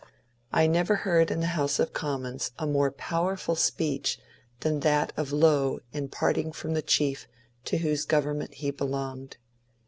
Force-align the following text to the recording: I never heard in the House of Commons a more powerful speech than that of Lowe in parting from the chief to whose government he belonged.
I 0.51 0.65
never 0.65 0.95
heard 0.95 1.29
in 1.29 1.41
the 1.41 1.45
House 1.53 1.77
of 1.77 1.93
Commons 1.93 2.49
a 2.57 2.65
more 2.65 2.89
powerful 2.89 3.55
speech 3.55 4.17
than 4.61 4.79
that 4.79 5.13
of 5.15 5.31
Lowe 5.31 5.81
in 5.93 6.09
parting 6.09 6.51
from 6.53 6.73
the 6.73 6.81
chief 6.81 7.27
to 7.65 7.77
whose 7.77 8.03
government 8.05 8.55
he 8.55 8.71
belonged. 8.71 9.37